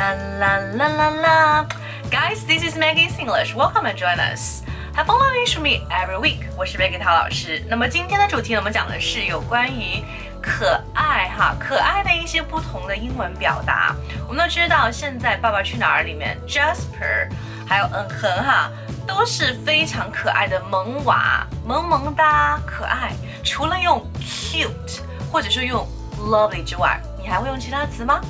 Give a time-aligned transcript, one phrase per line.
[0.00, 1.66] 啦啦啦啦啦
[2.10, 3.54] ，Guys, this is Maggie's English.
[3.54, 4.62] Welcome and join us.
[4.94, 6.46] Have fun with me every week.
[6.56, 7.62] 我是 Maggie 陶老师。
[7.68, 10.02] 那么今天的主题我们讲的是有关于
[10.40, 13.94] 可爱哈，可爱的一些不同的英文表达。
[14.26, 17.28] 我们都知道，现在《爸爸去哪儿》里面 Jasper
[17.68, 18.70] 还有嗯哼哈。
[19.06, 23.12] 都是非常可爱的萌娃，萌萌哒，可爱。
[23.44, 25.86] 除了用 cute 或者是用
[26.20, 28.20] lovely 之外，你还会用其他词吗？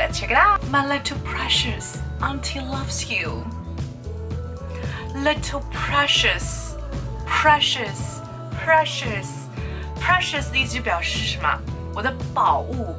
[0.00, 0.60] ？Let's check it out.
[0.70, 3.44] My little precious auntie loves you.
[5.14, 6.74] Little precious,
[7.26, 8.20] precious,
[8.64, 9.26] precious,
[9.98, 11.58] precious 的意思就表示是什么？
[11.94, 12.94] 我的宝物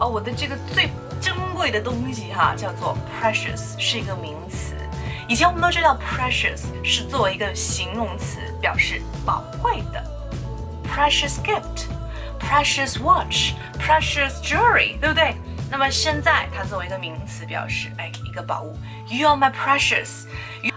[0.00, 0.90] 哦，我的这个最
[1.20, 4.74] 珍贵的东西哈，叫做 precious，是一个名词。
[5.28, 10.04] 以前我们都知道 precious 是作为一个形容词，表示宝贵的。
[10.92, 11.86] Precious gift,
[12.40, 15.36] precious watch, precious jewelry，对不对？
[15.69, 18.77] 那么现在它作为一个名词，表示哎一个宝物。
[19.07, 20.25] You are my precious.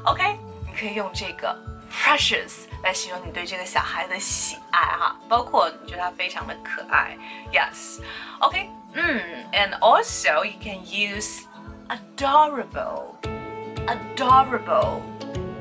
[0.05, 1.57] OK，你可以用这个
[1.93, 7.17] precious 来形容你对这个小孩的喜爱哈，包括你觉得他非常的可爱。
[7.53, 8.01] Yes.
[8.41, 9.23] OK，嗯
[9.53, 11.43] ，and also you can use
[11.89, 13.15] adorable,
[13.87, 15.01] adorable,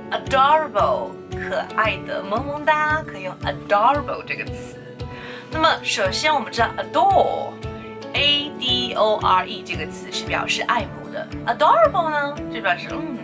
[0.10, 4.80] adorable，可爱的，萌萌哒，可以用 adorable 这个词。
[5.52, 7.52] 那么首先我们知道 adore。
[8.98, 13.18] O R E 这个词是表示爱慕的，adorable 呢就表示嗯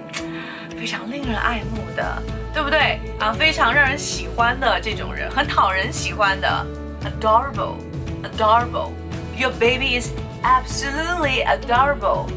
[0.77, 2.21] 非常令人爱慕的，
[2.53, 3.33] 对不对啊？
[3.33, 6.65] 非常让人喜欢的这种人，很讨人喜欢的
[7.03, 8.91] ，adorable，adorable。
[9.37, 10.11] Your baby is
[10.43, 12.27] absolutely adorable,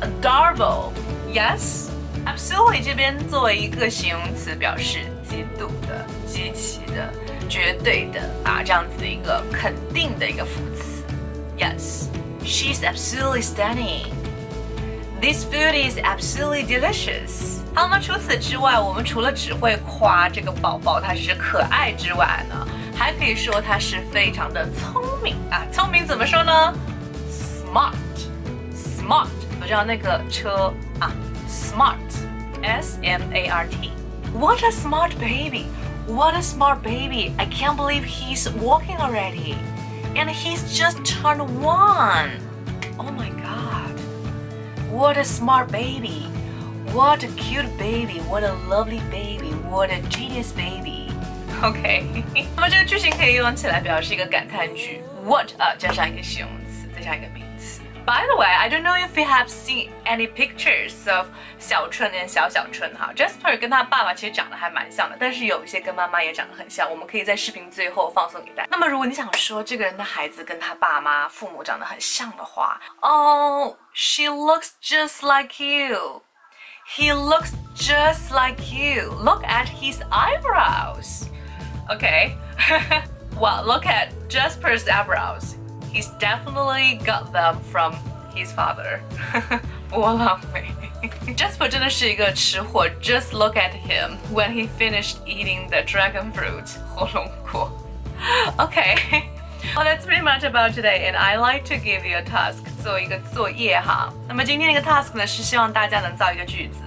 [0.00, 0.92] adorable.
[1.32, 1.90] Yes,
[2.24, 7.12] absolutely 这边作为一个形容词，表示极度的、极其的、
[7.48, 11.02] 绝对的啊这样子的一个肯定的一个副词。
[11.58, 12.06] Yes,
[12.45, 14.11] she's absolutely stunning.
[15.21, 17.59] This food is absolutely delicious.
[17.73, 25.65] 好，那么除此之外，我们除了只会夸这个宝宝它是可爱之外呢，还可以说它是非常的聪明啊。
[25.71, 26.73] 聪明怎么说呢？
[27.29, 29.29] Smart，smart，
[29.61, 31.13] 我知道那个车啊，
[31.47, 35.67] smart，S M A R T。What a smart baby!
[36.07, 37.33] What a smart baby!
[37.37, 39.55] I can't believe he's walking already
[40.15, 42.41] and he's just turned one.
[44.95, 44.95] Oh my god.
[44.95, 46.27] What a smart baby.
[46.93, 48.19] What a cute baby.
[48.29, 49.53] What a lovely baby.
[49.69, 51.11] What a genius baby.
[51.63, 52.05] OK，
[52.55, 57.44] 那么这个句型可以用起来表示一个感叹句，what 啊加上一个形容词，再加一个名词。
[58.05, 61.27] By the way, I don't know if you have seen any pictures of
[61.59, 66.89] 小春跟小小春哈，Jasper 跟他爸爸其实长得还蛮像的，但是有一些跟妈妈也长得很像。
[66.89, 68.69] 我们可以在视频最后放送给大家。
[68.71, 76.23] 那么如果你想说这个人的孩子跟他爸妈父母长得很像的话，Oh, she looks just like you.
[76.97, 79.11] He looks just like you.
[79.11, 81.29] Look at his eyebrows.
[81.87, 82.35] Okay.
[83.39, 85.55] well, look at Jasper's eyebrows.
[85.96, 87.94] he's definitely got them from
[88.34, 89.00] his father.
[89.88, 90.66] 波浪眉。
[91.34, 96.76] Jasper Just look at him when he finished eating the dragon fruit
[98.58, 98.96] Okay.
[99.74, 104.12] Well, that's pretty much about today, and I like to give you a task 做一个作业哈。
[104.28, 106.80] 那么今天这个 task 呢，是希望大家能造一个句子。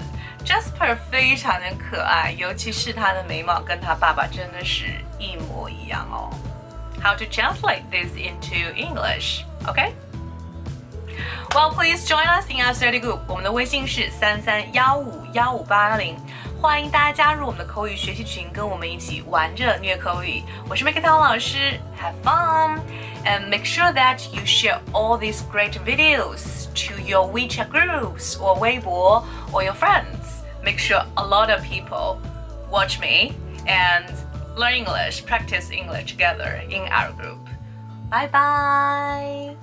[0.45, 4.85] Jasper 非常的可爱，尤其是他的眉毛跟他爸爸真的是
[5.19, 6.29] 一模一样哦。
[7.00, 9.44] how to translate this into English.
[9.68, 9.94] Okay?
[11.54, 13.20] Well, please join us in our study group.
[13.28, 16.16] 我们的微信是三三幺五幺五八零，
[16.60, 20.42] 欢迎大家加入我们的口语学习群，跟我们一起玩着虐口语。
[20.68, 22.80] 我是 Make 老师，Have fun
[23.24, 28.56] and make sure that you share all these great videos to your WeChat groups or
[28.58, 30.42] Weibo or your friends.
[30.64, 32.18] Make sure a lot of people
[32.68, 33.34] watch me
[33.66, 34.06] and
[34.55, 37.47] learn English, practice English together in our group.
[38.09, 39.55] Bye bye.